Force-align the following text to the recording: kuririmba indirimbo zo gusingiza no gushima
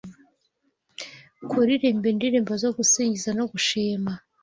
kuririmba 1.49 2.07
indirimbo 2.13 2.53
zo 2.63 2.69
gusingiza 2.77 3.29
no 3.37 3.45
gushima 3.51 4.11